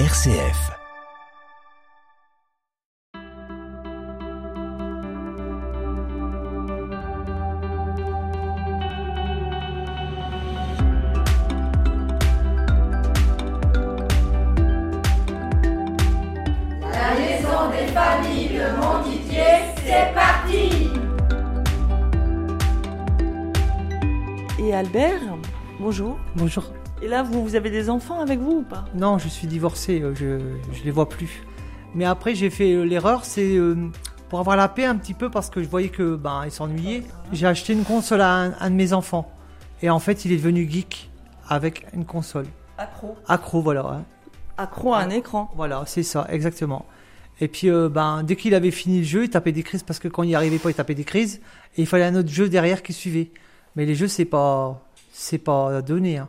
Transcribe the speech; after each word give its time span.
RCF. 0.00 0.72
La 16.90 17.14
maison 17.14 17.70
des 17.70 17.86
familles 17.92 18.48
de 18.48 18.76
Montdidier, 18.76 19.42
c'est 19.76 20.12
parti 20.12 20.90
Et 24.58 24.74
Albert, 24.74 25.20
bonjour. 25.78 26.18
Bonjour. 26.34 26.64
Et 27.04 27.08
là, 27.08 27.22
vous, 27.22 27.44
vous 27.44 27.54
avez 27.54 27.68
des 27.68 27.90
enfants 27.90 28.20
avec 28.20 28.38
vous 28.40 28.60
ou 28.60 28.62
pas 28.62 28.86
Non, 28.94 29.18
je 29.18 29.28
suis 29.28 29.46
divorcé, 29.46 30.00
euh, 30.00 30.14
je 30.14 30.38
je 30.72 30.84
les 30.84 30.90
vois 30.90 31.06
plus. 31.06 31.42
Mais 31.94 32.06
après, 32.06 32.34
j'ai 32.34 32.48
fait 32.48 32.72
euh, 32.72 32.82
l'erreur, 32.82 33.26
c'est 33.26 33.58
euh, 33.58 33.76
pour 34.30 34.38
avoir 34.40 34.56
la 34.56 34.68
paix 34.68 34.86
un 34.86 34.96
petit 34.96 35.12
peu 35.12 35.28
parce 35.28 35.50
que 35.50 35.62
je 35.62 35.68
voyais 35.68 35.90
que 35.90 36.16
ben 36.16 36.44
ils 36.46 36.50
s'ennuyaient. 36.50 37.02
J'ai 37.30 37.46
acheté 37.46 37.74
une 37.74 37.84
console 37.84 38.22
à 38.22 38.34
un, 38.34 38.54
un 38.58 38.70
de 38.70 38.74
mes 38.74 38.94
enfants 38.94 39.30
et 39.82 39.90
en 39.90 39.98
fait, 39.98 40.24
il 40.24 40.32
est 40.32 40.38
devenu 40.38 40.66
geek 40.66 41.10
avec 41.46 41.86
une 41.92 42.06
console. 42.06 42.46
Accro. 42.78 43.18
Accro, 43.28 43.60
voilà. 43.60 43.84
hein. 43.84 44.04
Accro 44.56 44.94
à 44.94 45.00
un 45.00 45.10
écran. 45.10 45.50
Voilà, 45.56 45.82
c'est 45.86 46.04
ça, 46.04 46.26
exactement. 46.30 46.86
Et 47.38 47.48
puis, 47.48 47.68
euh, 47.68 47.90
ben, 47.90 48.22
dès 48.22 48.34
qu'il 48.34 48.54
avait 48.54 48.70
fini 48.70 49.00
le 49.00 49.04
jeu, 49.04 49.24
il 49.24 49.28
tapait 49.28 49.52
des 49.52 49.62
crises 49.62 49.82
parce 49.82 49.98
que 49.98 50.08
quand 50.08 50.22
il 50.22 50.28
n'y 50.28 50.34
arrivait 50.36 50.58
pas, 50.58 50.70
il 50.70 50.74
tapait 50.74 50.94
des 50.94 51.04
crises. 51.04 51.42
Et 51.76 51.82
il 51.82 51.86
fallait 51.86 52.04
un 52.04 52.14
autre 52.14 52.30
jeu 52.30 52.48
derrière 52.48 52.82
qui 52.82 52.94
suivait. 52.94 53.30
Mais 53.76 53.84
les 53.84 53.94
jeux, 53.94 54.08
c'est 54.08 54.24
pas, 54.24 54.80
c'est 55.12 55.36
pas 55.36 55.82
donné. 55.82 56.16
Hein. 56.16 56.28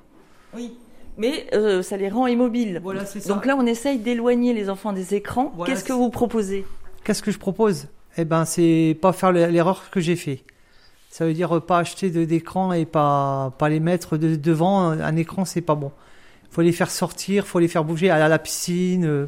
Oui. 0.55 0.73
Mais 1.17 1.47
euh, 1.53 1.81
ça 1.81 1.95
les 1.97 2.09
rend 2.09 2.27
immobiles. 2.27 2.79
Voilà, 2.83 3.05
c'est 3.05 3.25
Donc 3.27 3.45
là, 3.45 3.55
on 3.57 3.65
essaye 3.65 3.99
d'éloigner 3.99 4.53
les 4.53 4.69
enfants 4.69 4.91
des 4.93 5.13
écrans. 5.15 5.53
Voilà, 5.55 5.71
Qu'est-ce 5.73 5.85
que 5.85 5.93
vous 5.93 6.09
proposez? 6.09 6.65
Qu'est-ce 7.03 7.21
que 7.23 7.31
je 7.31 7.39
propose? 7.39 7.87
Eh 8.17 8.25
ben, 8.25 8.43
c'est 8.45 8.97
pas 9.01 9.13
faire 9.13 9.31
le- 9.31 9.45
l'erreur 9.47 9.89
que 9.91 9.99
j'ai 9.99 10.15
fait. 10.15 10.43
Ça 11.09 11.25
veut 11.25 11.33
dire 11.33 11.55
euh, 11.55 11.59
pas 11.61 11.77
acheter 11.79 12.09
d'écran 12.09 12.73
et 12.73 12.85
pas 12.85 13.53
pas 13.57 13.69
les 13.69 13.79
mettre 13.79 14.17
de- 14.17 14.35
devant 14.35 14.89
un 14.89 15.15
écran, 15.15 15.45
c'est 15.45 15.61
pas 15.61 15.75
bon. 15.75 15.91
Faut 16.49 16.61
les 16.61 16.71
faire 16.73 16.91
sortir, 16.91 17.47
faut 17.47 17.59
les 17.59 17.67
faire 17.69 17.83
bouger, 17.85 18.09
aller 18.09 18.23
à 18.23 18.27
la 18.29 18.39
piscine. 18.39 19.05
euh, 19.05 19.27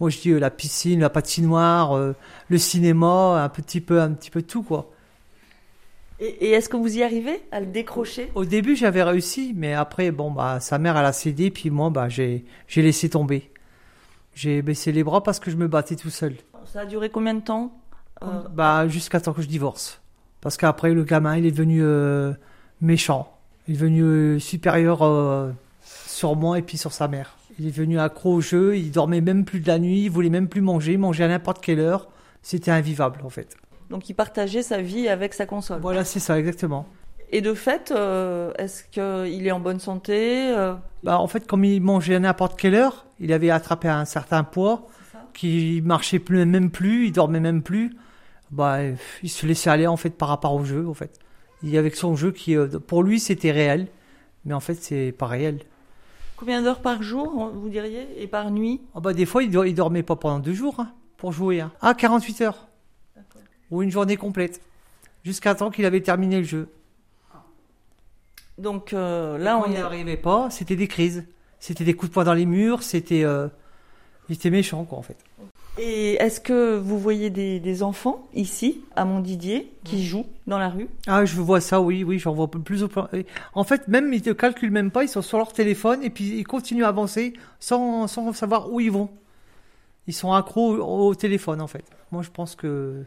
moi, 0.00 0.10
je 0.10 0.20
dis 0.20 0.30
euh, 0.30 0.38
la 0.38 0.50
piscine, 0.50 1.00
la 1.00 1.10
patinoire, 1.10 1.96
euh, 1.96 2.14
le 2.48 2.58
cinéma, 2.58 3.42
un 3.42 3.48
petit 3.48 3.80
peu, 3.80 4.00
un 4.00 4.10
petit 4.12 4.30
peu 4.30 4.42
tout 4.42 4.62
quoi. 4.62 4.90
Et, 6.20 6.26
et 6.46 6.50
est-ce 6.52 6.68
que 6.68 6.76
vous 6.76 6.96
y 6.96 7.02
arrivez 7.02 7.42
à 7.50 7.60
le 7.60 7.66
décrocher? 7.66 8.30
Au 8.34 8.44
début, 8.44 8.76
j'avais 8.76 9.02
réussi, 9.02 9.52
mais 9.56 9.74
après, 9.74 10.10
bon, 10.10 10.30
bah, 10.30 10.60
sa 10.60 10.78
mère, 10.78 10.96
elle 10.96 11.06
a 11.06 11.12
cédé, 11.12 11.50
puis 11.50 11.70
moi, 11.70 11.90
bah, 11.90 12.08
j'ai 12.08 12.44
j'ai 12.68 12.82
laissé 12.82 13.08
tomber. 13.08 13.50
J'ai 14.34 14.62
baissé 14.62 14.92
les 14.92 15.04
bras 15.04 15.22
parce 15.22 15.38
que 15.40 15.50
je 15.50 15.56
me 15.56 15.68
battais 15.68 15.96
tout 15.96 16.10
seul. 16.10 16.34
Ça 16.66 16.80
a 16.80 16.86
duré 16.86 17.10
combien 17.10 17.34
de 17.34 17.40
temps? 17.40 17.72
Euh, 18.22 18.26
Bah, 18.52 18.88
jusqu'à 18.88 19.20
temps 19.20 19.32
que 19.32 19.42
je 19.42 19.48
divorce. 19.48 20.00
Parce 20.40 20.56
qu'après, 20.56 20.92
le 20.92 21.04
gamin, 21.04 21.36
il 21.36 21.46
est 21.46 21.50
devenu 21.52 21.82
euh, 21.82 22.32
méchant. 22.80 23.36
Il 23.66 23.74
est 23.74 23.78
devenu 23.78 24.02
euh, 24.02 24.38
supérieur 24.38 25.02
euh, 25.02 25.50
sur 25.84 26.36
moi 26.36 26.58
et 26.58 26.62
puis 26.62 26.76
sur 26.78 26.92
sa 26.92 27.08
mère. 27.08 27.36
Il 27.58 27.66
est 27.66 27.70
devenu 27.70 27.98
accro 27.98 28.34
au 28.34 28.40
jeu, 28.40 28.76
il 28.76 28.90
dormait 28.90 29.20
même 29.20 29.44
plus 29.44 29.60
de 29.60 29.68
la 29.68 29.78
nuit, 29.78 30.04
il 30.04 30.10
voulait 30.10 30.28
même 30.28 30.48
plus 30.48 30.60
manger, 30.60 30.92
il 30.94 30.98
mangeait 30.98 31.24
à 31.24 31.28
n'importe 31.28 31.64
quelle 31.64 31.78
heure. 31.78 32.08
C'était 32.42 32.72
invivable, 32.72 33.20
en 33.24 33.30
fait. 33.30 33.56
Donc 33.90 34.08
il 34.08 34.14
partageait 34.14 34.62
sa 34.62 34.80
vie 34.80 35.08
avec 35.08 35.34
sa 35.34 35.46
console. 35.46 35.80
Voilà, 35.80 36.04
c'est 36.04 36.20
ça, 36.20 36.38
exactement. 36.38 36.86
Et 37.30 37.40
de 37.40 37.54
fait, 37.54 37.92
euh, 37.94 38.52
est-ce 38.58 38.84
qu'il 38.84 39.46
est 39.46 39.50
en 39.50 39.60
bonne 39.60 39.80
santé 39.80 40.52
euh, 40.56 40.74
Bah, 41.02 41.18
en 41.18 41.26
fait, 41.26 41.46
comme 41.46 41.64
il 41.64 41.80
mangeait 41.80 42.14
à 42.14 42.20
n'importe 42.20 42.58
quelle 42.58 42.74
heure, 42.74 43.06
il 43.18 43.32
avait 43.32 43.50
attrapé 43.50 43.88
un 43.88 44.04
certain 44.04 44.44
poids, 44.44 44.86
qui 45.32 45.82
marchait 45.84 46.20
plus, 46.20 46.44
même 46.46 46.70
plus, 46.70 47.06
il 47.06 47.12
dormait 47.12 47.40
même 47.40 47.62
plus. 47.62 47.96
Bah, 48.52 48.78
il 49.22 49.28
se 49.28 49.46
laissait 49.46 49.70
aller 49.70 49.86
en 49.88 49.96
fait 49.96 50.10
par 50.10 50.28
rapport 50.28 50.54
au 50.54 50.64
jeu, 50.64 50.86
en 50.88 50.94
fait. 50.94 51.18
Il 51.62 51.70
y 51.70 51.78
avait 51.78 51.90
que 51.90 51.96
son 51.96 52.14
jeu 52.14 52.30
qui, 52.30 52.56
euh, 52.56 52.68
pour 52.68 53.02
lui, 53.02 53.18
c'était 53.18 53.50
réel, 53.50 53.88
mais 54.44 54.54
en 54.54 54.60
fait, 54.60 54.74
c'est 54.74 55.10
pas 55.12 55.26
réel. 55.26 55.60
Combien 56.36 56.62
d'heures 56.62 56.82
par 56.82 57.02
jour, 57.02 57.50
vous 57.54 57.68
diriez 57.68 58.06
Et 58.16 58.26
par 58.28 58.50
nuit? 58.50 58.80
Ah 58.94 59.00
bah, 59.00 59.12
des 59.12 59.26
fois, 59.26 59.42
il, 59.42 59.52
il 59.66 59.74
dormait 59.74 60.02
pas 60.02 60.14
pendant 60.14 60.38
deux 60.38 60.52
jours 60.52 60.78
hein, 60.78 60.92
pour 61.16 61.32
jouer. 61.32 61.60
hein. 61.60 61.72
Ah, 61.80 61.94
48 61.94 62.40
heures. 62.42 62.68
Ou 63.74 63.82
une 63.82 63.90
journée 63.90 64.16
complète. 64.16 64.60
Jusqu'à 65.24 65.54
temps 65.56 65.70
qu'il 65.70 65.84
avait 65.84 66.00
terminé 66.00 66.38
le 66.38 66.44
jeu. 66.44 66.68
Donc 68.56 68.92
euh, 68.92 69.36
là, 69.36 69.58
on 69.58 69.68
n'y 69.68 69.74
est... 69.74 69.80
arrivait 69.80 70.16
pas, 70.16 70.48
c'était 70.50 70.76
des 70.76 70.86
crises. 70.86 71.24
C'était 71.58 71.82
des 71.82 71.94
coups 71.94 72.10
de 72.10 72.14
poing 72.14 72.24
dans 72.24 72.34
les 72.34 72.46
murs, 72.46 72.84
c'était. 72.84 73.24
euh, 73.24 73.48
il 74.28 74.36
était 74.36 74.50
méchant, 74.50 74.84
quoi, 74.84 74.98
en 74.98 75.02
fait. 75.02 75.16
Et 75.76 76.14
est-ce 76.14 76.40
que 76.40 76.76
vous 76.78 76.98
voyez 76.98 77.30
des, 77.30 77.58
des 77.58 77.82
enfants 77.82 78.28
ici, 78.32 78.80
à 78.94 79.04
Montdidier, 79.04 79.72
qui 79.82 80.04
jouent 80.04 80.26
dans 80.46 80.58
la 80.58 80.68
rue? 80.68 80.88
Ah, 81.06 81.24
je 81.24 81.40
vois 81.40 81.60
ça, 81.60 81.80
oui, 81.80 82.04
oui, 82.04 82.18
j'en 82.18 82.32
vois 82.32 82.48
plus 82.48 82.84
au 82.84 82.88
En 83.54 83.64
fait, 83.64 83.88
même, 83.88 84.12
ils 84.12 84.22
te 84.22 84.30
calculent 84.30 84.70
même 84.70 84.90
pas, 84.92 85.02
ils 85.02 85.08
sont 85.08 85.20
sur 85.20 85.36
leur 85.38 85.52
téléphone 85.52 86.02
et 86.04 86.10
puis 86.10 86.38
ils 86.38 86.46
continuent 86.46 86.84
à 86.84 86.88
avancer 86.88 87.34
sans, 87.58 88.06
sans 88.06 88.32
savoir 88.32 88.72
où 88.72 88.80
ils 88.80 88.92
vont. 88.92 89.10
Ils 90.06 90.14
sont 90.14 90.32
accros 90.32 90.76
au, 90.76 91.08
au 91.08 91.14
téléphone, 91.14 91.60
en 91.60 91.66
fait. 91.66 91.84
Moi, 92.12 92.22
je 92.22 92.30
pense 92.30 92.54
que 92.54 93.02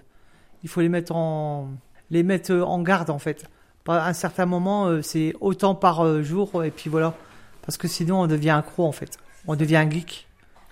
il 0.67 0.69
faut 0.69 0.81
les 0.81 0.89
mettre 0.89 1.15
en, 1.15 1.69
les 2.11 2.23
mettre 2.23 2.51
euh, 2.51 2.61
en 2.61 2.81
garde, 2.81 3.09
en 3.09 3.19
fait. 3.19 3.45
À 3.87 4.09
un 4.09 4.13
certain 4.13 4.45
moment, 4.45 4.87
euh, 4.87 5.01
c'est 5.01 5.33
autant 5.39 5.75
par 5.75 6.05
euh, 6.05 6.21
jour 6.21 6.61
et 6.65 6.71
puis 6.71 6.89
voilà. 6.89 7.13
Parce 7.61 7.77
que 7.77 7.87
sinon, 7.87 8.19
on 8.19 8.27
devient 8.27 8.49
accro, 8.49 8.85
en 8.85 8.91
fait. 8.91 9.17
On 9.47 9.55
devient 9.55 9.77
un 9.77 9.89
geek. 9.89 10.27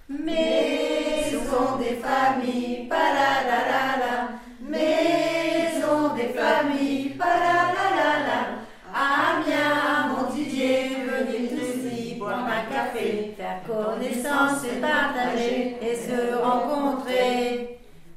Maison 0.10 1.78
des 1.80 1.96
familles. 1.96 2.90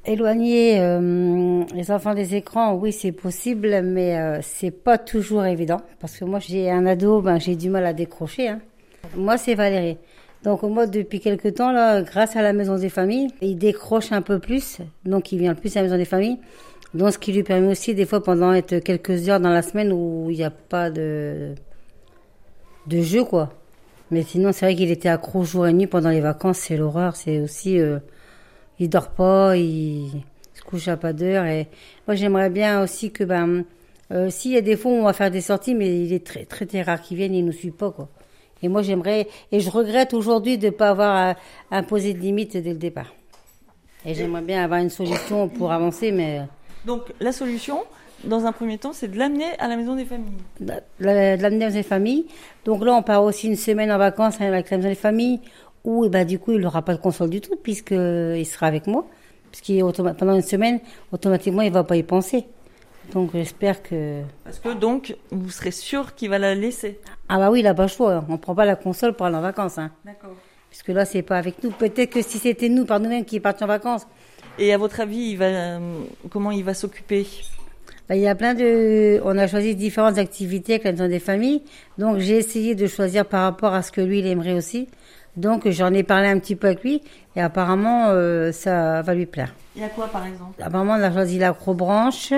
Éloigner 0.08 0.80
euh, 0.80 1.64
les 1.74 1.91
enfants 1.91 2.14
des 2.14 2.34
écrans, 2.34 2.74
oui, 2.74 2.92
c'est 2.92 3.12
possible, 3.12 3.82
mais 3.82 4.19
euh, 4.19 4.38
c'est 4.41 4.70
pas 4.70 4.96
toujours 4.96 5.44
évident. 5.44 5.82
Parce 6.00 6.16
que 6.16 6.24
moi, 6.24 6.38
j'ai 6.38 6.70
un 6.70 6.86
ado, 6.86 7.20
ben, 7.20 7.38
j'ai 7.38 7.56
du 7.56 7.69
mal 7.69 7.84
à 7.84 7.92
décrocher. 7.92 8.48
hein. 8.48 8.60
Moi, 9.14 9.36
c'est 9.36 9.54
Valérie. 9.54 9.98
Donc, 10.44 10.62
moi, 10.62 10.86
depuis 10.86 11.20
quelque 11.20 11.48
temps, 11.48 11.72
là, 11.72 12.00
grâce 12.00 12.36
à 12.36 12.42
la 12.42 12.54
maison 12.54 12.76
des 12.76 12.88
familles, 12.88 13.28
il 13.42 13.58
décroche 13.58 14.10
un 14.10 14.22
peu 14.22 14.38
plus. 14.38 14.78
Donc, 15.04 15.30
il 15.30 15.41
vient 15.41 15.54
plus 15.54 15.76
à 15.76 15.80
la 15.80 15.88
maison 15.88 15.98
des 15.98 16.06
familles. 16.06 16.38
Donc, 16.94 17.12
ce 17.12 17.19
qui 17.19 17.32
lui 17.32 17.42
permet 17.42 17.69
aussi, 17.69 17.94
des 17.94 18.06
fois, 18.06 18.22
pendant 18.22 18.54
être 18.54 18.78
quelques 18.78 19.28
heures 19.28 19.40
dans 19.40 19.50
la 19.50 19.60
semaine 19.60 19.92
où 19.92 20.28
il 20.30 20.36
n'y 20.38 20.44
a 20.44 20.50
pas 20.50 20.88
de, 20.90 21.54
de 22.86 23.02
jeu, 23.02 23.25
quoi. 23.25 23.50
Mais 24.10 24.22
sinon, 24.22 24.52
c'est 24.52 24.64
vrai 24.64 24.75
qu'il 24.75 24.90
était 24.90 25.10
accro 25.10 25.44
jour 25.44 25.66
et 25.66 25.72
nuit 25.75 25.86
pendant 25.86 26.08
les 26.08 26.22
vacances, 26.22 26.60
c'est 26.60 26.78
l'horreur. 26.78 27.14
C'est 27.14 27.40
aussi, 27.40 27.78
euh, 27.78 27.98
il 28.80 28.88
dort 28.88 29.08
pas, 29.10 29.56
il 29.56 30.10
se 30.54 30.62
couche 30.62 30.88
à 30.88 30.96
pas 30.96 31.12
d'heure. 31.12 31.44
Et 31.46 31.66
moi, 32.06 32.14
j'aimerais 32.14 32.50
bien 32.50 32.82
aussi 32.82 33.10
que, 33.10 33.24
ben, 33.24 33.64
euh, 34.12 34.30
s'il 34.30 34.52
y 34.52 34.56
a 34.56 34.60
des 34.60 34.76
fois 34.76 34.90
où 34.92 34.94
on 34.96 35.04
va 35.04 35.12
faire 35.12 35.30
des 35.30 35.40
sorties, 35.40 35.74
mais 35.74 36.00
il 36.04 36.12
est 36.12 36.24
très, 36.26 36.44
très, 36.44 36.66
très 36.66 36.82
rare 36.82 37.00
qu'il 37.00 37.16
vienne, 37.16 37.34
il 37.34 37.44
nous 37.44 37.52
suit 37.52 37.70
pas, 37.70 37.90
quoi. 37.90 38.08
Et 38.62 38.68
moi, 38.68 38.82
j'aimerais, 38.82 39.28
et 39.52 39.60
je 39.60 39.70
regrette 39.70 40.14
aujourd'hui 40.14 40.58
de 40.58 40.66
ne 40.66 40.70
pas 40.70 40.90
avoir 40.90 41.28
euh, 41.30 41.34
imposé 41.70 42.12
de 42.14 42.18
limites 42.18 42.56
dès 42.56 42.70
le 42.72 42.78
départ. 42.78 43.14
Et 44.04 44.14
j'aimerais 44.14 44.42
bien 44.42 44.64
avoir 44.64 44.80
une 44.80 44.90
solution 44.90 45.48
pour 45.48 45.70
avancer, 45.72 46.10
mais 46.12 46.42
Donc 46.86 47.02
la 47.20 47.32
solution, 47.32 47.84
dans 48.24 48.46
un 48.46 48.52
premier 48.52 48.78
temps, 48.78 48.92
c'est 48.92 49.08
de 49.08 49.18
l'amener 49.18 49.44
à 49.58 49.68
la 49.68 49.76
maison 49.76 49.94
des 49.94 50.04
familles. 50.04 50.32
de 50.60 50.72
la- 51.00 51.36
de 51.36 51.42
l'amener 51.42 51.66
dans 51.68 51.74
les 51.74 51.82
familles. 51.82 52.26
Donc 52.64 52.84
là, 52.84 52.94
on 52.94 53.02
part 53.02 53.22
aussi 53.22 53.46
une 53.48 53.56
semaine 53.56 53.92
en 53.92 53.98
vacances 53.98 54.40
avec 54.40 54.70
la 54.70 54.76
maison 54.78 54.88
des 54.88 54.94
familles, 54.94 55.40
où 55.84 56.04
eh 56.04 56.08
ben, 56.08 56.26
du 56.26 56.38
coup, 56.38 56.52
il 56.52 56.60
n'aura 56.60 56.82
pas 56.82 56.94
de 56.94 57.00
console 57.00 57.30
du 57.30 57.40
tout, 57.40 57.56
puisqu'il 57.56 58.46
sera 58.46 58.66
avec 58.66 58.86
moi. 58.86 59.06
Puisqu'il 59.50 59.82
pendant 60.19 60.34
une 60.34 60.42
semaine, 60.42 60.80
automatiquement, 61.12 61.62
il 61.62 61.70
ne 61.70 61.75
va 61.75 61.84
pas 61.84 61.96
y 61.96 62.02
penser. 62.02 62.46
Donc 63.12 63.30
j'espère 63.32 63.82
que... 63.82 64.20
Parce 64.44 64.58
que 64.58 64.75
donc, 64.75 65.16
vous 65.30 65.50
serez 65.50 65.70
sûr 65.70 66.14
qu'il 66.14 66.28
va 66.28 66.38
la 66.38 66.54
laisser. 66.54 67.00
Ah 67.28 67.38
bah 67.38 67.50
oui, 67.50 67.60
il 67.60 67.62
n'a 67.62 67.75
pas 67.75 67.84
le 67.84 67.88
choix. 67.88 68.25
On 68.28 68.32
ne 68.32 68.36
prend 68.36 68.54
pas 68.54 68.66
la 68.66 68.76
console 68.76 69.14
pour 69.14 69.26
aller 69.26 69.36
en 69.36 69.40
vacances. 69.40 69.78
Hein. 69.78 69.90
D'accord. 70.04 70.34
Puisque 70.69 70.88
là, 70.88 71.06
c'est 71.06 71.22
pas 71.22 71.38
avec 71.38 71.62
nous. 71.64 71.70
Peut-être 71.70 72.10
que 72.10 72.22
si 72.22 72.38
c'était 72.38 72.69
nous, 72.69 72.84
par 72.84 73.00
nous-mêmes, 73.00 73.24
qui 73.24 73.40
partions 73.40 73.64
en 73.64 73.69
vacances, 73.69 74.06
Et 74.58 74.74
à 74.74 74.78
votre 74.78 75.00
avis, 75.00 75.31
il 75.31 75.36
va, 75.36 75.46
euh, 75.46 75.78
comment 76.31 76.50
il 76.50 76.64
va 76.64 76.74
s'occuper? 76.74 77.26
Bah, 78.08 78.16
il 78.16 78.22
y 78.22 78.28
a 78.28 78.34
plein 78.34 78.54
de... 78.54 79.20
On 79.24 79.38
a 79.38 79.46
choisi 79.46 79.74
différentes 79.74 80.19
activités 80.19 80.74
avec 80.74 80.84
la 80.84 80.92
maison 80.92 81.08
des 81.08 81.20
familles. 81.20 81.62
Donc 81.96 82.19
j'ai 82.19 82.36
essayé 82.36 82.74
de 82.74 82.86
choisir 82.86 83.24
par 83.24 83.42
rapport 83.42 83.72
à 83.72 83.82
ce 83.82 83.92
que 83.92 84.00
lui, 84.00 84.19
il 84.19 84.26
aimerait 84.26 84.54
aussi. 84.54 84.88
Donc 85.36 85.69
j'en 85.69 85.92
ai 85.92 86.02
parlé 86.02 86.28
un 86.28 86.38
petit 86.38 86.56
peu 86.56 86.69
avec 86.69 86.82
lui. 86.82 87.02
Et 87.36 87.40
apparemment, 87.40 88.06
euh, 88.08 88.50
ça 88.52 89.02
va 89.02 89.14
lui 89.14 89.26
plaire. 89.26 89.54
Il 89.76 89.82
y 89.82 89.84
a 89.84 89.88
quoi 89.88 90.08
par 90.08 90.26
exemple? 90.26 90.60
Apparemment, 90.60 90.94
on 90.94 91.02
a 91.02 91.12
choisi 91.12 91.38
l'acrobranche, 91.38 92.32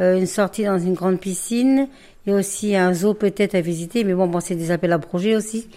euh, 0.00 0.18
une 0.18 0.26
sortie 0.26 0.64
dans 0.64 0.78
une 0.78 0.94
grande 0.94 1.18
piscine, 1.18 1.88
et 2.26 2.32
aussi 2.32 2.76
un 2.76 2.92
zoo 2.92 3.14
peut-être 3.14 3.54
à 3.54 3.60
visiter, 3.60 4.04
mais 4.04 4.14
bon, 4.14 4.26
bon 4.26 4.40
c'est 4.40 4.54
des 4.54 4.70
appels 4.70 4.92
à 4.92 4.98
projets 4.98 5.34
aussi. 5.34 5.68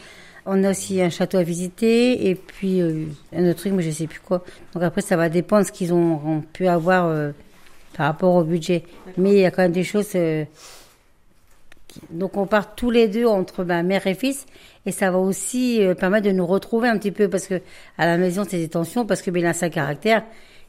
On 0.45 0.63
a 0.63 0.71
aussi 0.71 1.01
un 1.01 1.09
château 1.09 1.37
à 1.37 1.43
visiter 1.43 2.29
et 2.29 2.35
puis 2.35 2.81
euh, 2.81 3.05
un 3.35 3.49
autre 3.49 3.59
truc, 3.59 3.73
mais 3.73 3.83
je 3.83 3.91
sais 3.91 4.07
plus 4.07 4.21
quoi. 4.21 4.43
Donc 4.73 4.83
après, 4.83 5.01
ça 5.01 5.17
va 5.17 5.27
dépendre 5.29 5.63
de 5.63 5.67
ce 5.67 5.71
qu'ils 5.73 5.93
ont, 5.93 6.21
ont 6.25 6.41
pu 6.41 6.67
avoir 6.67 7.05
euh, 7.05 7.31
par 7.97 8.07
rapport 8.07 8.35
au 8.35 8.43
budget. 8.43 8.83
Mais 9.17 9.31
il 9.31 9.39
y 9.39 9.45
a 9.45 9.51
quand 9.51 9.61
même 9.61 9.71
des 9.73 9.83
choses. 9.83 10.15
Donc 12.09 12.37
on 12.37 12.45
part 12.47 12.75
tous 12.75 12.91
les 12.91 13.07
deux 13.07 13.25
entre 13.25 13.63
bah, 13.63 13.83
mère 13.83 14.05
et 14.07 14.13
fils. 14.15 14.45
Et 14.85 14.91
ça 14.91 15.11
va 15.11 15.17
aussi 15.17 15.83
euh, 15.83 15.95
permettre 15.95 16.25
de 16.27 16.31
nous 16.31 16.45
retrouver 16.45 16.87
un 16.87 16.97
petit 16.97 17.11
peu 17.11 17.27
parce 17.29 17.47
que 17.47 17.61
à 17.97 18.05
la 18.05 18.17
maison 18.17 18.43
c'est 18.47 18.57
des 18.57 18.69
tensions 18.69 19.05
parce 19.05 19.21
que 19.21 19.31
ben, 19.31 19.39
il 19.41 19.45
a 19.45 19.53
sa 19.53 19.69
caractère. 19.69 20.23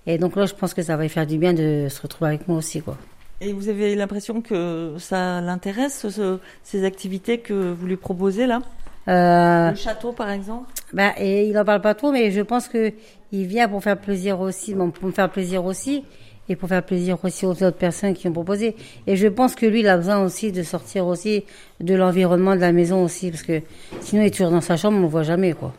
Et 0.07 0.19
donc 0.19 0.37
là 0.37 0.47
je 0.47 0.55
pense 0.55 0.75
que 0.75 0.83
ça 0.83 0.97
va 0.97 1.03
lui 1.05 1.09
faire 1.09 1.27
du 1.27 1.39
bien 1.39 1.53
de 1.53 1.87
se 1.89 2.01
retrouver 2.03 2.31
avec 2.31 2.49
moi 2.49 2.59
aussi 2.59 2.81
quoi. 2.83 2.97
Et 3.41 3.53
vous 3.53 3.69
avez 3.69 3.95
l'impression 3.95 4.41
que 4.41 4.95
ça 4.99 5.41
l'intéresse, 5.41 6.07
ce- 6.09 6.39
ces 6.65 6.85
activités 6.85 7.39
que 7.39 7.73
vous 7.73 7.87
lui 7.87 7.97
proposez 7.97 8.47
là? 8.47 8.61
Euh, 9.07 9.71
Le 9.71 9.77
château, 9.77 10.13
par 10.13 10.31
exemple? 10.31 10.69
Bah, 10.93 11.13
et 11.19 11.47
il 11.49 11.57
en 11.59 11.65
parle 11.65 11.81
pas 11.81 11.95
trop, 11.95 12.11
mais 12.13 12.31
je 12.31 12.41
pense 12.41 12.69
que 12.69 12.93
il 13.31 13.47
vient 13.47 13.69
pour 13.69 13.83
faire 13.83 13.97
plaisir 13.99 14.41
aussi, 14.41 14.75
bon, 14.75 14.91
pour 14.91 15.07
me 15.07 15.13
faire 15.13 15.31
plaisir 15.31 15.65
aussi, 15.65 16.05
et 16.49 16.57
pour 16.57 16.69
faire 16.69 16.83
plaisir 16.83 17.19
aussi 17.23 17.47
aux 17.47 17.51
autres 17.51 17.73
personnes 17.73 18.15
qui 18.15 18.29
ont 18.29 18.33
proposé. 18.33 18.77
Et 19.07 19.17
je 19.17 19.29
pense 19.29 19.55
que 19.55 19.67
lui, 19.67 19.81
il 19.81 19.89
a 19.89 19.97
besoin 19.97 20.23
aussi 20.25 20.53
de 20.53 20.63
sortir 20.63 21.07
aussi 21.07 21.45
de 21.81 21.95
l'environnement 21.95 22.55
de 22.55 22.61
la 22.61 22.73
maison 22.73 23.05
aussi, 23.05 23.31
parce 23.31 23.43
que 23.43 23.63
sinon 24.01 24.23
il 24.23 24.27
est 24.27 24.31
toujours 24.31 24.51
dans 24.51 24.61
sa 24.61 24.77
chambre, 24.77 24.99
on 24.99 25.03
le 25.03 25.09
voit 25.09 25.23
jamais, 25.23 25.53
quoi. 25.53 25.73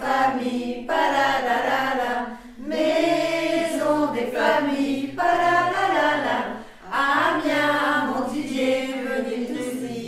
Familles, 0.00 0.86
palalalala. 0.86 2.26
Maison 2.66 4.12
des 4.12 4.28
familles, 4.36 5.12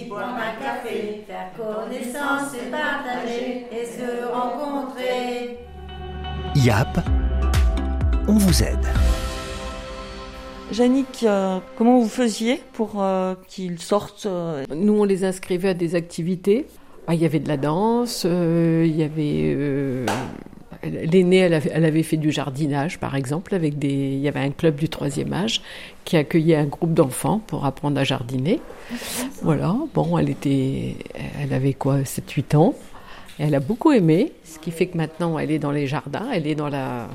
boire 0.09 0.35
un 0.35 0.55
café, 0.63 1.25
faire 1.27 1.51
connaissance 1.57 2.55
et 2.55 2.71
partager 2.71 3.67
et 3.71 3.85
se 3.87 4.27
rencontrer. 4.33 5.59
YAP, 6.57 6.99
on 8.35 8.39
vous 8.39 8.63
aide. 8.65 8.85
Yannick, 10.73 11.23
euh, 11.23 11.59
comment 11.77 12.01
vous 12.01 12.09
faisiez 12.09 12.61
pour 12.73 12.95
euh, 13.01 13.35
qu'il 13.47 13.79
sorte 13.81 14.27
euh, 14.27 14.65
Nous, 14.75 14.93
on 14.99 15.05
les 15.05 15.25
inscrivait 15.25 15.69
à 15.69 15.75
des 15.75 15.95
activités. 15.95 16.67
Ah, 17.07 17.15
il 17.15 17.21
y 17.21 17.27
avait 17.27 17.39
de 17.39 17.47
la 17.47 17.57
danse, 17.57 18.25
euh, 18.27 18.85
il 18.87 18.97
y 18.97 19.05
avait... 19.05 19.55
euh, 19.57 20.07
L'aînée, 20.83 21.39
elle 21.39 21.55
avait, 21.55 21.71
elle 21.73 21.85
avait 21.85 22.03
fait 22.03 22.17
du 22.17 22.31
jardinage, 22.33 22.99
par 22.99 23.15
exemple, 23.15 23.55
avec 23.55 23.79
des... 23.79 23.89
Il 23.89 24.19
y 24.19 24.29
avait 24.29 24.41
un 24.41 24.51
club 24.51 24.75
du 24.75 24.89
troisième 24.89 25.33
âge 25.33 25.63
qui 26.05 26.17
accueillait 26.17 26.57
un 26.57 26.67
groupe 26.67 26.93
d'enfants 26.93 27.41
pour 27.47 27.65
apprendre 27.65 27.99
à 27.99 28.05
jardiner. 28.05 28.61
Voilà, 29.43 29.77
bon, 29.95 30.19
elle 30.19 30.29
était... 30.29 30.97
Elle 31.41 31.55
avait 31.55 31.73
quoi, 31.73 32.01
7-8 32.01 32.57
ans. 32.57 32.75
Et 33.39 33.45
elle 33.45 33.55
a 33.55 33.61
beaucoup 33.61 33.93
aimé, 33.93 34.33
ce 34.45 34.59
qui 34.59 34.73
fait 34.73 34.87
que 34.87 34.97
maintenant, 34.99 35.39
elle 35.39 35.53
est 35.53 35.59
dans 35.59 35.71
les 35.73 35.87
jardins, 35.87 36.27
elle 36.33 36.47
est 36.47 36.55
dans 36.55 36.69
la... 36.69 37.09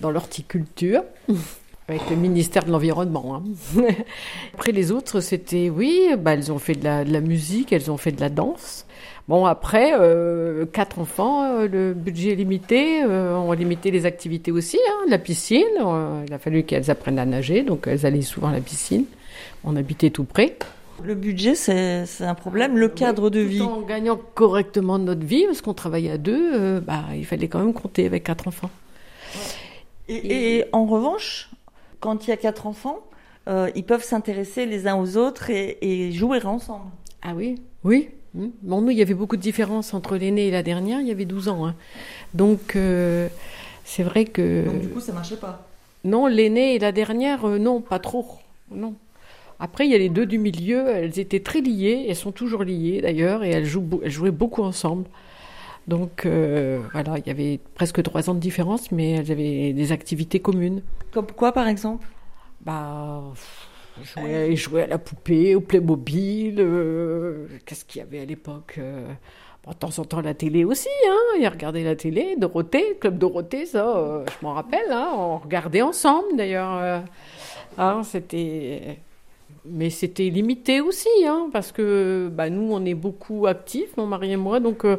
dans 0.00 0.10
l'horticulture. 0.10 1.02
Avec 1.88 2.10
le 2.10 2.16
ministère 2.16 2.64
de 2.64 2.72
l'Environnement. 2.72 3.36
hein. 3.36 3.44
Après, 4.54 4.72
les 4.72 4.90
autres, 4.90 5.20
c'était, 5.20 5.70
oui, 5.70 6.08
bah, 6.18 6.34
elles 6.34 6.50
ont 6.50 6.58
fait 6.58 6.74
de 6.74 6.82
la, 6.82 7.04
de 7.04 7.12
la 7.12 7.20
musique, 7.20 7.72
elles 7.72 7.92
ont 7.92 7.96
fait 7.96 8.10
de 8.10 8.20
la 8.20 8.28
danse. 8.28 8.86
Bon, 9.28 9.44
après, 9.46 9.92
euh, 9.94 10.66
quatre 10.66 10.98
enfants, 10.98 11.44
euh, 11.44 11.68
le 11.68 11.94
budget 11.94 12.32
est 12.32 12.34
limité. 12.36 13.04
euh, 13.04 13.36
on 13.36 13.52
a 13.52 13.54
limité 13.54 13.92
les 13.92 14.04
activités 14.04 14.50
aussi. 14.50 14.78
Hein, 14.88 15.04
la 15.08 15.18
piscine, 15.18 15.62
euh, 15.80 16.24
il 16.26 16.32
a 16.32 16.38
fallu 16.38 16.64
qu'elles 16.64 16.90
apprennent 16.90 17.20
à 17.20 17.24
nager, 17.24 17.62
donc 17.62 17.86
elles 17.86 18.04
allaient 18.04 18.22
souvent 18.22 18.48
à 18.48 18.52
la 18.52 18.60
piscine. 18.60 19.04
On 19.62 19.76
habitait 19.76 20.10
tout 20.10 20.24
près. 20.24 20.56
Le 21.04 21.14
budget, 21.14 21.54
c'est 21.54 22.04
un 22.20 22.34
problème. 22.34 22.76
Le 22.76 22.88
cadre 22.88 23.30
de 23.30 23.42
Tout 23.42 23.48
vie. 23.48 23.62
En 23.62 23.82
gagnant 23.82 24.18
correctement 24.34 24.98
notre 24.98 25.24
vie, 25.24 25.44
parce 25.46 25.60
qu'on 25.60 25.74
travaillait 25.74 26.12
à 26.12 26.18
deux, 26.18 26.80
bah, 26.80 27.04
il 27.14 27.26
fallait 27.26 27.46
quand 27.48 27.58
même 27.60 27.74
compter 27.74 28.06
avec 28.06 28.24
quatre 28.24 28.48
enfants. 28.48 28.70
Et, 30.08 30.58
et 30.58 30.64
en 30.72 30.86
revanche, 30.86 31.50
quand 32.00 32.26
il 32.26 32.30
y 32.30 32.32
a 32.32 32.36
quatre 32.36 32.66
enfants, 32.66 32.98
euh, 33.48 33.70
ils 33.74 33.84
peuvent 33.84 34.04
s'intéresser 34.04 34.66
les 34.66 34.86
uns 34.86 34.96
aux 34.96 35.16
autres 35.16 35.50
et, 35.50 35.78
et 35.80 36.12
jouer 36.12 36.44
ensemble. 36.44 36.90
Ah 37.22 37.32
oui 37.34 37.56
Oui. 37.84 38.08
Bon, 38.62 38.82
nous, 38.82 38.90
il 38.90 38.98
y 38.98 39.02
avait 39.02 39.14
beaucoup 39.14 39.36
de 39.36 39.40
différences 39.42 39.94
entre 39.94 40.16
l'aînée 40.16 40.48
et 40.48 40.50
la 40.50 40.62
dernière. 40.62 41.00
Il 41.00 41.06
y 41.06 41.10
avait 41.10 41.24
12 41.24 41.48
ans. 41.48 41.66
hein. 41.66 41.74
Donc, 42.34 42.76
euh, 42.76 43.28
c'est 43.84 44.02
vrai 44.02 44.26
que... 44.26 44.64
Donc 44.66 44.80
du 44.80 44.88
coup, 44.88 45.00
ça 45.00 45.12
marchait 45.14 45.36
pas. 45.36 45.66
Non, 46.04 46.26
l'aînée 46.26 46.74
et 46.74 46.78
la 46.78 46.92
dernière, 46.92 47.46
euh, 47.46 47.58
non, 47.58 47.80
pas 47.80 47.98
trop. 47.98 48.26
Non. 48.70 48.94
Après, 49.58 49.86
il 49.86 49.90
y 49.90 49.94
a 49.94 49.98
les 49.98 50.10
deux 50.10 50.26
du 50.26 50.36
milieu. 50.38 50.86
Elles 50.88 51.18
étaient 51.18 51.40
très 51.40 51.62
liées. 51.62 52.04
Elles 52.10 52.14
sont 52.16 52.30
toujours 52.30 52.62
liées, 52.62 53.00
d'ailleurs. 53.00 53.42
Et 53.42 53.48
elles, 53.50 53.64
jouent, 53.64 54.00
elles 54.04 54.10
jouaient 54.10 54.30
beaucoup 54.30 54.62
ensemble. 54.62 55.06
Donc, 55.88 56.26
euh, 56.26 56.80
voilà, 56.92 57.18
il 57.18 57.26
y 57.26 57.30
avait 57.30 57.60
presque 57.74 58.02
trois 58.02 58.28
ans 58.28 58.34
de 58.34 58.40
différence, 58.40 58.90
mais 58.90 59.12
elles 59.12 59.30
avaient 59.30 59.72
des 59.72 59.92
activités 59.92 60.40
communes. 60.40 60.82
Comme 61.12 61.26
quoi, 61.26 61.52
par 61.52 61.68
exemple? 61.68 62.06
Bah, 62.60 63.22
jouer, 64.02 64.56
jouer 64.56 64.82
à 64.82 64.86
la 64.88 64.98
poupée, 64.98 65.54
au 65.54 65.60
Playmobil. 65.60 66.56
euh, 66.58 67.46
Qu'est-ce 67.64 67.84
qu'il 67.84 68.00
y 68.00 68.02
avait 68.02 68.20
à 68.20 68.24
l'époque 68.24 68.74
euh, 68.78 69.06
De 69.68 69.72
temps 69.74 69.96
en 69.98 70.04
temps, 70.04 70.20
la 70.20 70.34
télé 70.34 70.64
aussi. 70.64 70.88
Hein, 71.08 71.38
il 71.40 71.46
regardait 71.46 71.84
la 71.84 71.94
télé, 71.94 72.34
Dorothée, 72.36 72.96
Club 73.00 73.18
Dorothée, 73.18 73.66
ça, 73.66 73.96
euh, 73.96 74.24
je 74.26 74.44
m'en 74.44 74.54
rappelle. 74.54 74.90
Hein, 74.90 75.10
on 75.14 75.38
regardait 75.38 75.82
ensemble, 75.82 76.36
d'ailleurs. 76.36 76.76
euh, 76.78 76.98
hein, 77.78 78.02
c'était... 78.02 78.98
Mais 79.68 79.90
c'était 79.90 80.28
limité 80.30 80.80
aussi, 80.80 81.08
hein, 81.26 81.48
parce 81.52 81.72
que 81.72 82.28
bah, 82.32 82.50
nous, 82.50 82.68
on 82.72 82.84
est 82.84 82.94
beaucoup 82.94 83.46
actifs, 83.46 83.96
mon 83.96 84.06
mari 84.06 84.30
et 84.32 84.36
moi. 84.36 84.60
Donc, 84.60 84.84
euh, 84.84 84.96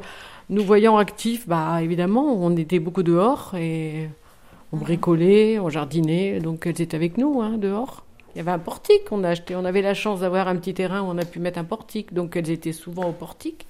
nous 0.50 0.64
voyant 0.64 0.98
actifs, 0.98 1.48
bah, 1.48 1.82
évidemment, 1.82 2.34
on 2.34 2.56
était 2.56 2.80
beaucoup 2.80 3.04
dehors 3.04 3.54
et 3.56 4.10
on 4.72 4.78
bricolait, 4.78 5.60
on 5.60 5.70
jardinait. 5.70 6.40
Donc, 6.40 6.66
elles 6.66 6.82
étaient 6.82 6.96
avec 6.96 7.18
nous, 7.18 7.42
hein, 7.42 7.58
dehors. 7.58 8.04
Il 8.34 8.38
y 8.38 8.42
avait 8.42 8.52
un 8.52 8.60
portique 8.60 9.06
qu'on 9.06 9.24
a 9.24 9.30
acheté. 9.30 9.56
On 9.56 9.66
avait 9.66 9.82
la 9.82 9.94
chance 9.94 10.20
d'avoir 10.22 10.48
un 10.48 10.56
petit 10.56 10.74
terrain 10.74 11.02
où 11.02 11.06
on 11.06 11.18
a 11.18 11.26
pu 11.26 11.40
mettre 11.40 11.60
un 11.60 11.64
portique. 11.64 12.14
Donc, 12.14 12.36
elles 12.36 12.50
étaient 12.50 12.72
souvent 12.72 13.10
au 13.10 13.12
portique. 13.12 13.66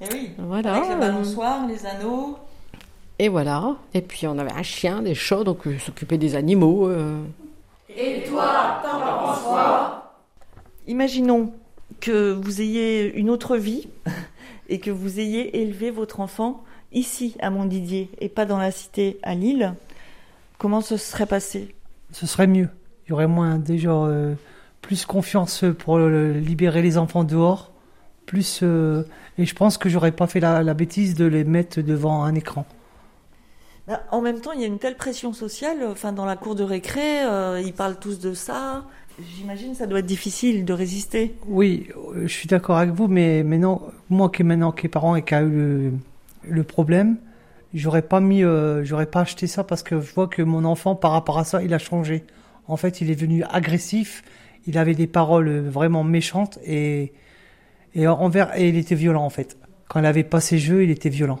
Eh 0.00 0.04
oui. 0.12 0.30
Voilà. 0.38 0.74
Avec 0.74 0.88
la 0.90 0.96
balançoire, 0.96 1.66
les 1.66 1.86
anneaux. 1.86 2.36
Et 3.18 3.28
voilà. 3.28 3.76
Et 3.94 4.02
puis, 4.02 4.26
on 4.26 4.38
avait 4.38 4.52
un 4.52 4.62
chien, 4.62 5.02
des 5.02 5.14
chats, 5.14 5.44
donc 5.44 5.66
euh, 5.66 5.78
s'occuper 5.78 6.18
des 6.18 6.36
animaux. 6.36 6.88
euh. 6.88 7.22
Et 7.88 8.24
toi, 8.28 8.82
t'en 8.82 9.00
penses 9.00 9.40
quoi? 9.40 10.12
Imaginons 10.86 11.52
que 12.00 12.32
vous 12.32 12.60
ayez 12.60 13.14
une 13.14 13.30
autre 13.30 13.56
vie 13.56 13.88
et 14.68 14.78
que 14.78 14.90
vous 14.90 15.20
ayez 15.20 15.62
élevé 15.62 15.90
votre 15.90 16.20
enfant 16.20 16.64
ici 16.92 17.36
à 17.40 17.50
Montdidier 17.50 18.10
et 18.20 18.28
pas 18.28 18.46
dans 18.46 18.58
la 18.58 18.70
cité 18.70 19.18
à 19.22 19.34
Lille. 19.34 19.74
Comment 20.58 20.80
ce 20.80 20.96
serait 20.96 21.26
passé? 21.26 21.74
Ce 22.12 22.26
serait 22.26 22.46
mieux. 22.46 22.68
Il 23.06 23.10
y 23.10 23.12
aurait 23.12 23.26
moins, 23.26 23.58
déjà, 23.58 23.90
euh, 23.90 24.34
plus 24.80 25.04
confiance 25.06 25.64
pour 25.78 25.98
libérer 25.98 26.82
les 26.82 26.98
enfants 26.98 27.24
dehors. 27.24 27.72
Plus, 28.24 28.60
euh, 28.62 29.04
et 29.38 29.44
je 29.44 29.54
pense 29.54 29.78
que 29.78 29.88
j'aurais 29.88 30.12
pas 30.12 30.26
fait 30.26 30.40
la 30.40 30.74
bêtise 30.74 31.14
de 31.14 31.26
les 31.26 31.44
mettre 31.44 31.80
devant 31.80 32.24
un 32.24 32.34
écran. 32.34 32.66
Bah, 33.86 34.02
En 34.10 34.20
même 34.20 34.40
temps, 34.40 34.52
il 34.52 34.60
y 34.60 34.64
a 34.64 34.66
une 34.66 34.78
telle 34.78 34.96
pression 34.96 35.32
sociale. 35.32 35.78
Enfin, 35.88 36.12
dans 36.12 36.24
la 36.24 36.36
cour 36.36 36.54
de 36.54 36.62
récré, 36.64 37.22
euh, 37.22 37.60
ils 37.64 37.72
parlent 37.72 37.98
tous 37.98 38.18
de 38.18 38.34
ça. 38.34 38.84
J'imagine 39.36 39.72
que 39.72 39.78
ça 39.78 39.86
doit 39.86 40.00
être 40.00 40.06
difficile 40.06 40.64
de 40.64 40.72
résister. 40.72 41.34
Oui, 41.46 41.88
euh, 41.96 42.22
je 42.26 42.32
suis 42.32 42.48
d'accord 42.48 42.76
avec 42.76 42.94
vous, 42.94 43.08
mais 43.08 43.42
maintenant, 43.42 43.82
moi 44.10 44.28
qui 44.28 44.42
maintenant 44.42 44.72
qui 44.72 44.86
est 44.86 44.90
parent 44.90 45.16
et 45.16 45.22
qui 45.22 45.34
a 45.34 45.42
eu 45.42 45.48
le, 45.50 45.92
le 46.42 46.64
problème, 46.64 47.16
j'aurais 47.72 48.02
pas 48.02 48.20
mis, 48.20 48.44
euh, 48.44 48.84
j'aurais 48.84 49.06
pas 49.06 49.20
acheté 49.20 49.46
ça 49.46 49.64
parce 49.64 49.82
que 49.82 50.00
je 50.00 50.12
vois 50.12 50.26
que 50.28 50.42
mon 50.42 50.64
enfant, 50.64 50.94
par 50.96 51.12
rapport 51.12 51.38
à 51.38 51.44
ça, 51.44 51.62
il 51.62 51.72
a 51.72 51.78
changé. 51.78 52.24
En 52.68 52.76
fait, 52.76 53.00
il 53.00 53.10
est 53.10 53.14
devenu 53.14 53.42
agressif. 53.44 54.22
Il 54.66 54.76
avait 54.76 54.94
des 54.94 55.06
paroles 55.06 55.60
vraiment 55.60 56.02
méchantes 56.04 56.58
et 56.64 57.12
et 57.94 58.06
envers 58.08 58.54
et 58.58 58.68
il 58.68 58.76
était 58.76 58.96
violent 58.96 59.24
en 59.24 59.30
fait. 59.30 59.56
Quand 59.88 60.00
il 60.00 60.06
avait 60.06 60.24
pas 60.24 60.40
ses 60.40 60.58
jeux, 60.58 60.82
il 60.82 60.90
était 60.90 61.08
violent. 61.08 61.38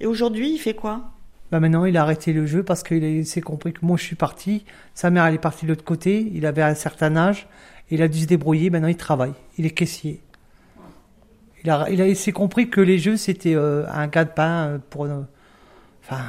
Et 0.00 0.06
aujourd'hui, 0.06 0.54
il 0.54 0.58
fait 0.58 0.74
quoi? 0.74 1.13
Bah 1.54 1.60
maintenant, 1.60 1.84
il 1.84 1.96
a 1.96 2.02
arrêté 2.02 2.32
le 2.32 2.46
jeu 2.46 2.64
parce 2.64 2.82
qu'il 2.82 3.24
s'est 3.24 3.40
compris 3.40 3.72
que 3.72 3.78
moi 3.86 3.96
je 3.96 4.02
suis 4.02 4.16
parti. 4.16 4.64
Sa 4.92 5.10
mère 5.10 5.24
elle 5.24 5.34
est 5.36 5.38
partie 5.38 5.66
de 5.66 5.70
l'autre 5.70 5.84
côté. 5.84 6.28
Il 6.34 6.46
avait 6.46 6.62
un 6.62 6.74
certain 6.74 7.16
âge. 7.16 7.46
Il 7.92 8.02
a 8.02 8.08
dû 8.08 8.18
se 8.18 8.26
débrouiller. 8.26 8.70
Maintenant, 8.70 8.88
il 8.88 8.96
travaille. 8.96 9.34
Il 9.56 9.64
est 9.64 9.70
caissier. 9.70 10.20
Il 11.62 11.70
a, 11.70 11.86
il 11.90 12.00
il 12.00 12.16
s'est 12.16 12.32
compris 12.32 12.70
que 12.70 12.80
les 12.80 12.98
jeux 12.98 13.16
c'était 13.16 13.54
euh, 13.54 13.86
un 13.88 14.08
gars 14.08 14.24
de 14.24 14.30
pain 14.30 14.66
euh, 14.66 14.78
pour. 14.90 15.04
euh, 15.04 15.20
Enfin, 16.02 16.24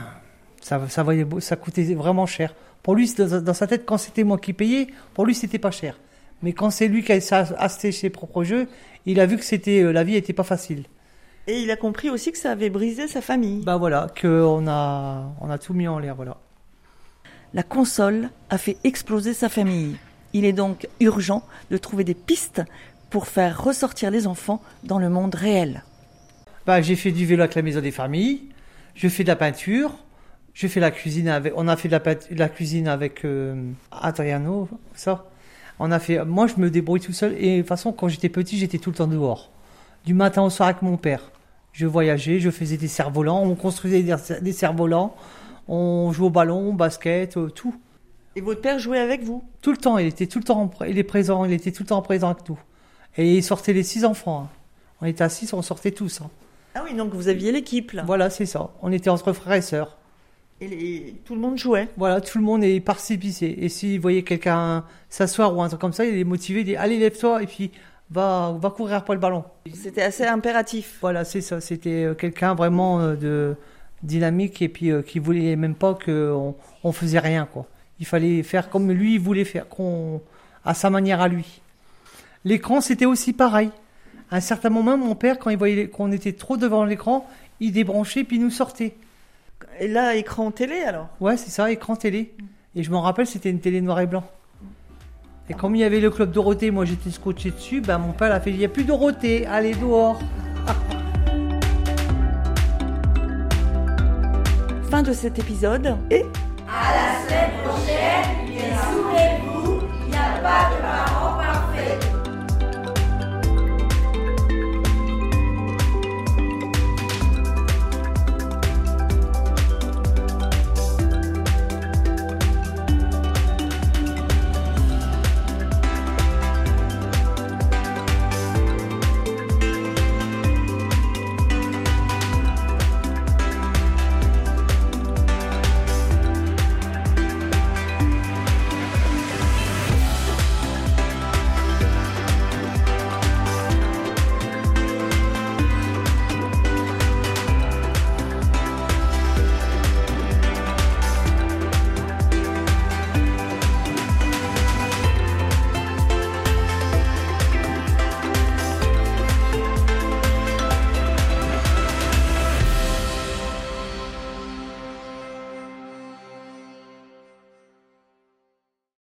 ça, 0.62 0.80
ça, 0.90 1.02
valait 1.02 1.26
ça 1.40 1.56
coûtait 1.56 1.96
vraiment 1.96 2.28
cher. 2.28 2.54
Pour 2.84 2.94
lui, 2.94 3.12
dans, 3.16 3.54
sa 3.56 3.66
tête, 3.66 3.84
quand 3.84 3.98
c'était 3.98 4.24
moi 4.24 4.38
qui 4.38 4.54
payais, 4.54 4.86
pour 5.16 5.26
lui 5.26 5.34
c'était 5.34 5.58
pas 5.58 5.72
cher. 5.72 6.00
Mais 6.44 6.54
quand 6.54 6.70
c'est 6.70 6.88
lui 6.88 7.04
qui 7.04 7.12
a 7.14 7.56
acheté 7.58 7.92
ses 7.92 8.12
propres 8.12 8.44
jeux, 8.44 8.68
il 9.08 9.20
a 9.20 9.26
vu 9.26 9.38
que 9.38 9.44
c'était 9.44 9.92
la 9.92 10.04
vie 10.04 10.18
était 10.18 10.34
pas 10.34 10.44
facile. 10.44 10.84
Et 11.48 11.62
il 11.62 11.70
a 11.70 11.76
compris 11.76 12.10
aussi 12.10 12.32
que 12.32 12.38
ça 12.38 12.52
avait 12.52 12.70
brisé 12.70 13.08
sa 13.08 13.22
famille. 13.22 13.64
Bah 13.64 13.78
voilà, 13.78 14.08
que 14.16 14.44
on 14.44 14.68
a, 14.68 15.32
on 15.42 15.50
a 15.50 15.58
tout 15.58 15.74
mis 15.74 15.88
en 15.88 16.00
l'air, 16.00 16.16
voilà. 16.16 16.38
La 17.54 17.64
console 17.64 18.30
a 18.50 18.58
fait 18.58 18.78
exploser 18.84 19.34
sa 19.34 19.48
famille. 19.48 19.96
Il 20.34 20.44
est 20.44 20.54
donc 20.54 20.88
urgent 21.00 21.44
de 21.72 21.78
trouver 21.78 22.04
des 22.04 22.16
pistes 22.16 22.64
pour 23.10 23.28
faire 23.28 23.64
ressortir 23.64 24.12
les 24.12 24.28
enfants 24.28 24.62
dans 24.84 25.00
le 25.00 25.10
monde 25.10 25.36
réel 25.36 25.84
Bah, 26.66 26.82
j'ai 26.82 26.96
fait 26.96 27.12
du 27.12 27.26
vélo 27.26 27.44
avec 27.44 27.56
la 27.56 27.62
maison 27.62 27.80
des 27.80 27.92
familles. 27.92 28.50
Je 28.96 29.08
fais 29.08 29.24
de 29.24 29.30
la 29.30 29.36
peinture. 29.36 29.96
Je 30.54 30.68
fais 30.68 30.80
la 30.80 30.92
cuisine 30.92 31.30
avec. 31.30 31.54
On 31.56 31.68
a 31.68 31.78
fait 31.78 31.88
de 31.88 31.94
la, 31.94 32.00
de 32.00 32.40
la 32.40 32.50
cuisine 32.50 32.88
avec 32.88 33.24
euh, 33.24 33.72
Adriano, 33.92 34.68
ça. 34.94 35.26
On 35.80 35.92
a 35.92 36.00
fait. 36.00 36.26
Moi, 36.26 36.48
je 36.48 36.56
me 36.58 36.70
débrouille 36.70 37.02
tout 37.02 37.14
seul. 37.14 37.36
Et 37.38 37.58
de 37.58 37.62
toute 37.62 37.70
façon, 37.70 37.94
quand 37.94 38.08
j'étais 38.08 38.30
petit, 38.30 38.58
j'étais 38.58 38.80
tout 38.80 38.90
le 38.90 38.96
temps 38.96 39.08
dehors. 39.08 39.52
Du 40.06 40.14
matin 40.14 40.42
au 40.42 40.50
soir 40.50 40.70
avec 40.70 40.82
mon 40.82 40.98
père. 40.98 41.32
Je 41.78 41.86
voyageais, 41.86 42.40
je 42.40 42.50
faisais 42.52 42.78
des 42.78 42.88
cerfs-volants, 42.88 43.44
on 43.44 43.54
construisait 43.56 44.02
des, 44.42 44.52
cerfs-volants, 44.54 45.14
on 45.68 46.14
jouait 46.14 46.28
au 46.28 46.30
ballon, 46.30 46.70
au 46.70 46.74
basket, 46.74 47.36
euh, 47.36 47.50
tout. 47.50 47.76
Et 48.38 48.42
votre 48.42 48.62
père 48.62 48.80
jouait 48.80 49.00
avec 49.00 49.24
vous? 49.24 49.44
Tout 49.62 49.72
le 49.72 49.78
temps, 49.78 49.98
il 49.98 50.08
était 50.08 50.26
tout 50.26 50.40
le 50.40 50.46
temps, 50.46 50.72
il 50.88 50.98
est 50.98 51.04
présent, 51.04 51.44
il 51.44 51.52
était 51.52 51.74
tout 51.74 51.84
le 51.84 51.88
temps 51.88 52.02
présent 52.02 52.30
avec 52.30 52.48
nous. 52.48 52.58
Et 53.18 53.36
il 53.36 53.44
sortait 53.44 53.74
les 53.74 53.84
six 53.84 54.06
enfants. 54.06 54.44
hein. 54.46 54.50
On 55.02 55.06
était 55.06 55.26
à 55.26 55.28
six, 55.28 55.52
on 55.52 55.62
sortait 55.62 55.92
tous. 55.92 56.22
hein. 56.22 56.30
Ah 56.76 56.82
oui, 56.86 56.94
donc 56.96 57.14
vous 57.14 57.28
aviez 57.28 57.52
l'équipe 57.52 57.92
là. 57.92 58.04
Voilà, 58.06 58.30
c'est 58.30 58.46
ça. 58.46 58.70
On 58.82 58.94
était 58.94 59.10
entre 59.10 59.34
frères 59.34 59.56
et 59.58 59.62
sœurs. 59.62 59.98
Et 60.62 60.70
les- 60.70 61.16
tout 61.26 61.36
le 61.36 61.42
monde 61.42 61.58
jouait? 61.58 61.90
Voilà, 61.98 62.22
tout 62.22 62.38
le 62.38 62.44
monde 62.46 62.64
est 62.64 62.80
participé. 62.80 63.54
Et 63.62 63.68
s'il 63.68 64.00
voyait 64.00 64.24
quelqu'un 64.24 64.86
s'asseoir 65.10 65.54
ou 65.54 65.62
un 65.62 65.68
truc 65.68 65.82
comme 65.82 65.92
ça, 65.92 66.06
il 66.06 66.18
est 66.18 66.24
motivé, 66.24 66.62
il 66.62 66.66
dit 66.66 66.76
Allez, 66.78 66.98
lève-toi 67.00 67.44
et 67.44 67.48
puis 67.48 67.72
va, 68.10 68.56
va 68.60 68.70
courir 68.70 69.04
pour 69.04 69.14
le 69.14 69.20
ballon. 69.20 69.44
C'était 69.74 70.04
assez 70.04 70.26
impératif. 70.26 70.98
Voilà, 71.02 71.26
c'est 71.26 71.42
ça. 71.42 71.62
C'était 71.62 72.06
euh, 72.06 72.14
quelqu'un 72.14 72.56
vraiment 72.56 73.00
euh, 73.00 73.16
de 73.16 73.56
dynamique 74.04 74.62
et 74.62 74.70
puis 74.70 74.92
euh, 74.92 75.02
qui 75.02 75.20
voulait 75.20 75.56
même 75.56 75.76
pas 75.76 75.94
qu'on 75.94 76.56
on 76.84 76.92
faisait 76.92 77.20
rien, 77.20 77.48
quoi. 77.52 77.66
Il 78.00 78.06
fallait 78.06 78.44
faire 78.44 78.70
comme 78.70 78.92
lui, 78.92 79.16
il 79.16 79.20
voulait 79.20 79.46
faire, 79.46 79.70
qu'on, 79.70 80.22
à 80.66 80.74
sa 80.74 80.90
manière 80.90 81.22
à 81.22 81.30
lui. 81.30 81.62
L'écran, 82.44 82.82
c'était 82.82 83.06
aussi 83.06 83.32
pareil. 83.32 83.72
À 84.30 84.38
un 84.38 84.42
certain 84.42 84.70
moment, 84.70 84.98
mon 84.98 85.16
père, 85.16 85.40
quand 85.40 85.50
il 85.50 85.58
voyait 85.58 85.88
qu'on 85.88 86.12
était 86.12 86.34
trop 86.34 86.58
devant 86.58 86.84
l'écran, 86.84 87.26
il 87.62 87.72
débranchait 87.72 88.26
puis 88.26 88.36
il 88.36 88.42
nous 88.42 88.52
sortait. 88.52 88.96
Et 89.80 89.88
là, 89.88 90.16
écran 90.16 90.52
télé 90.52 90.82
alors? 90.82 91.08
Ouais, 91.22 91.38
c'est 91.38 91.50
ça, 91.50 91.72
écran 91.72 91.96
télé. 91.96 92.34
Et 92.76 92.84
je 92.84 92.92
me 92.92 92.98
rappelle, 92.98 93.28
c'était 93.28 93.50
une 93.50 93.62
télé 93.62 93.80
noir 93.80 94.02
et 94.02 94.08
blanc. 94.08 94.26
Et 95.48 95.54
comme 95.54 95.76
il 95.76 95.82
y 95.82 95.84
avait 95.84 96.00
le 96.00 96.10
club 96.10 96.32
Dorothée, 96.32 96.72
moi 96.72 96.86
j'étais 96.86 97.12
scotché 97.12 97.52
dessus, 97.52 97.80
ben 97.80 98.00
mon 98.00 98.14
père 98.14 98.34
a 98.34 98.40
fait, 98.40 98.50
il 98.50 98.58
n'y 98.58 98.66
a 98.66 98.70
plus 98.70 98.84
Dorothée, 98.84 99.46
allez 99.46 99.76
dehors. 99.76 100.18
Fin 104.90 105.04
de 105.04 105.14
cet 105.14 105.38
épisode. 105.38 105.98
Et? 106.10 106.26
À 106.68 106.96
la 106.96 107.20
semaine 107.28 107.52
prochaine, 107.64 108.50
et 108.50 108.74
souvenez-vous, 108.90 109.82
il 110.06 110.10
n'y 110.10 110.18
a 110.18 110.40
pas 110.42 110.72
de. 110.72 111.05